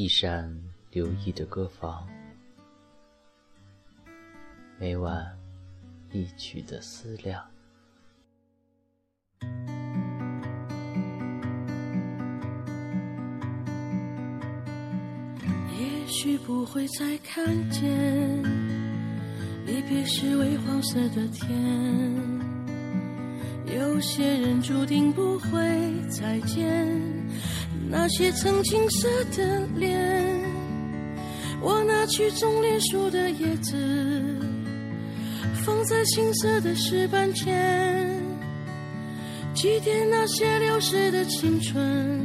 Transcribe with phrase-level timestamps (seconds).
[0.00, 0.48] 一扇
[0.92, 2.06] 留意的歌房，
[4.78, 5.36] 每晚
[6.12, 7.44] 一曲的思量。
[15.80, 18.40] 也许不会再看见，
[19.66, 22.47] 离别时微黄色的天。
[23.76, 25.58] 有些人注定不会
[26.10, 26.86] 再见。
[27.90, 30.40] 那些曾青涩的脸，
[31.60, 33.76] 我拿去种莲树的叶子，
[35.64, 38.22] 放在青涩的石板前，
[39.54, 42.20] 祭奠那些流逝的青春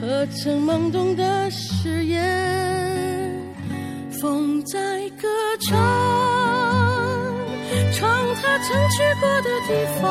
[0.00, 3.32] 和曾懵懂的誓言。
[4.20, 5.28] 风在歌
[5.60, 5.76] 唱，
[7.94, 8.02] 唱
[8.34, 10.02] 他曾去过的地方。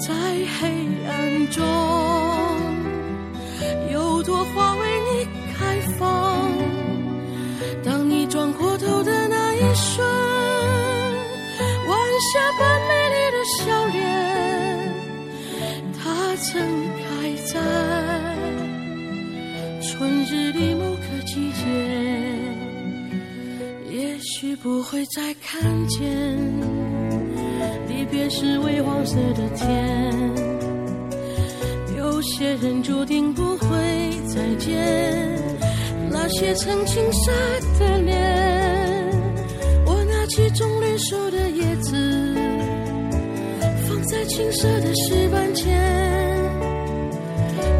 [0.00, 0.12] 在
[0.58, 0.60] 黑
[1.06, 1.12] 暗
[1.50, 1.62] 中，
[3.92, 6.50] 有朵花为你开放。
[7.84, 10.06] 当你转过头的那一瞬，
[11.86, 11.98] 晚
[12.32, 13.98] 霞般美丽的笑脸，
[16.02, 16.02] 它
[16.36, 16.50] 曾
[16.98, 17.04] 开
[17.44, 17.52] 在
[19.82, 21.62] 春日里某个季节，
[24.36, 26.02] 许不会再看见。
[27.86, 30.12] 离别时微黄色的天，
[31.96, 33.68] 有些人注定不会
[34.26, 34.74] 再见。
[36.10, 37.30] 那些曾青涩
[37.78, 39.08] 的脸，
[39.86, 42.34] 我拿起种绿树的叶子，
[43.86, 45.70] 放在青涩的石板前，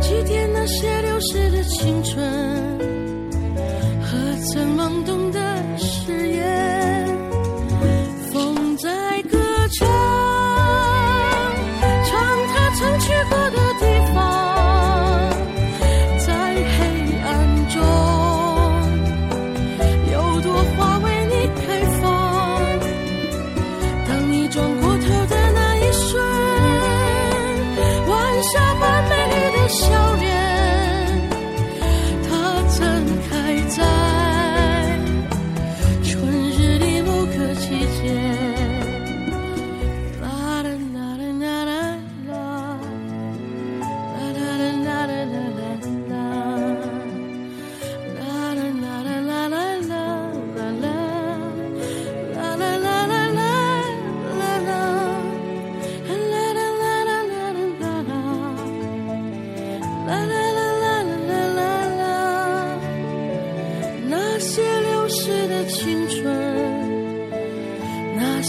[0.00, 3.03] 祭奠那些流逝的青春
[4.14, 6.73] 我曾懵懂的誓言。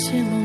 [0.05, 0.44] 羡慕。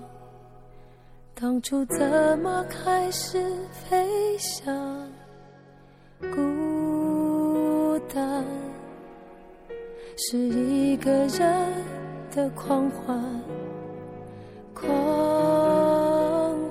[1.41, 4.71] 当初怎么开始飞翔。
[6.31, 8.45] 孤单
[10.15, 11.73] 是一个人
[12.29, 13.19] 的狂欢，
[14.75, 14.87] 狂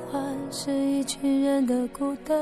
[0.08, 2.38] 欢是一群人的孤单。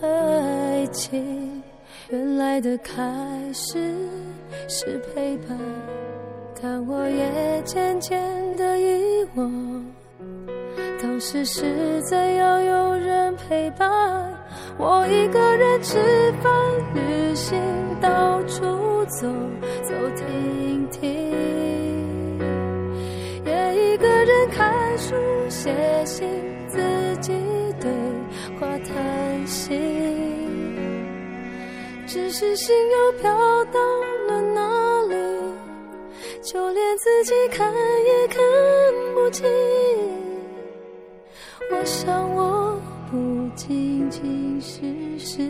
[0.00, 1.62] 爱情
[2.08, 2.96] 原来的开
[3.52, 3.94] 始
[4.66, 5.58] 是陪伴，
[6.60, 8.20] 但我也渐渐
[8.56, 9.84] 的遗忘。
[11.00, 13.88] 当时是怎样有人陪伴？
[14.76, 15.96] 我一个人吃
[16.42, 16.52] 饭、
[16.94, 17.56] 旅行、
[18.00, 19.28] 到处走
[19.82, 22.38] 走停停，
[23.44, 25.14] 也一个人看书、
[25.48, 25.72] 写
[26.04, 26.28] 信，
[26.68, 26.80] 自
[27.20, 27.32] 己
[27.80, 27.90] 对
[28.58, 29.78] 话谈心。
[32.06, 33.30] 只是心又飘
[33.66, 33.80] 到，
[36.50, 37.70] 就连自己看
[38.06, 38.38] 也看
[39.14, 39.46] 不清。
[41.70, 42.80] 我想，我
[43.10, 44.80] 不仅仅是
[45.18, 45.42] 失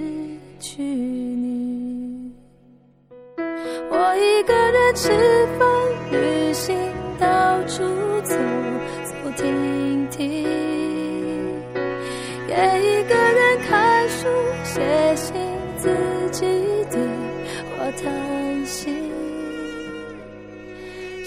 [0.59, 2.33] 去你，
[3.37, 5.09] 我一个人吃
[5.57, 5.69] 饭、
[6.11, 6.75] 旅行、
[7.21, 7.85] 到处
[8.25, 8.35] 走
[9.05, 10.43] 走停停，
[12.49, 13.15] 也一个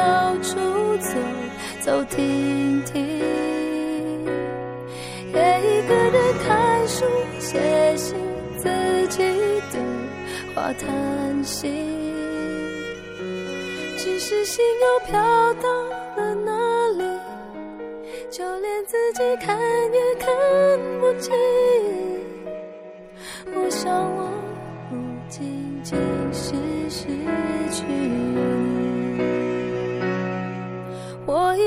[0.00, 0.56] 到处
[0.96, 1.10] 走
[1.80, 3.20] 走停停，
[5.34, 7.04] 也一个人看书、
[7.38, 7.60] 写
[7.96, 8.16] 信，
[8.56, 8.66] 自
[9.08, 9.18] 己
[9.70, 9.78] 对
[10.54, 11.68] 话、叹息。
[14.22, 15.20] 是心又飘
[15.54, 15.68] 到
[16.14, 16.52] 了哪
[16.98, 17.02] 里？
[18.30, 20.28] 就连自己看也看
[21.00, 21.32] 不清。